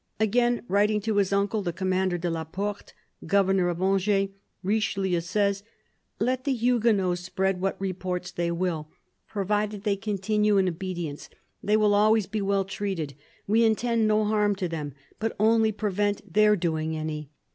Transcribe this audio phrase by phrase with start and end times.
[0.19, 2.95] Again, writing to his uncle the Commander de la Porte,
[3.27, 4.29] governor of Angers,
[4.63, 5.61] Richelieu says:
[6.19, 8.89] "Let the Huguenots spread what reports they will:
[9.27, 11.29] provided they continue in obedience,
[11.61, 13.13] they will always be well treated.
[13.45, 17.29] We intend no harm to them, but only to prevent their doing any."